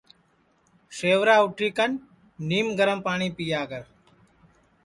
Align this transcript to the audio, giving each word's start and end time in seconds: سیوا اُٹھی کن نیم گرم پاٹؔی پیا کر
سیوا 0.97 1.35
اُٹھی 1.43 1.69
کن 1.77 1.91
نیم 2.49 2.67
گرم 2.77 2.99
پاٹؔی 3.05 3.29
پیا 3.37 3.61
کر 3.69 3.83